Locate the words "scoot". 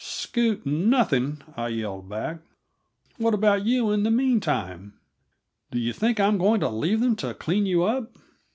0.03-0.65